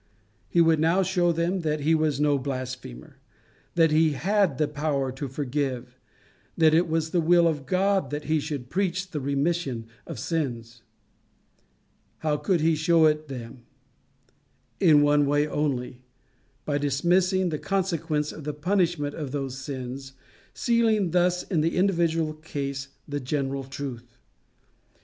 [0.49, 3.17] He would now show them that he was no blasphemer;
[3.75, 5.99] that he had the power to forgive,
[6.57, 10.81] that it was the will of God that he should preach the remission of sins.
[12.17, 13.67] How could he show it them?
[14.79, 16.01] In one way only:
[16.65, 20.13] by dismissing the consequence, the punishment of those sins,
[20.51, 24.17] sealing thus in the individual case the general truth.